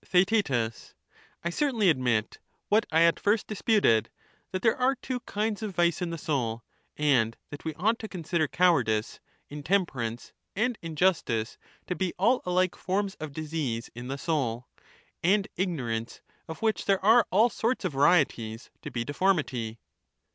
[0.03, 0.49] Theaet.
[1.43, 4.09] I certainly admit what I at first disputed—
[4.51, 6.63] ^that there are two kinds of vice in the soul,
[6.97, 9.19] and that we ought to consider cowardice,
[9.51, 14.67] intemperance, and injustice to be all alike forms of disease in the soul,
[15.21, 19.77] and ignorance, of which there are all sorts of varieties, to be deformity.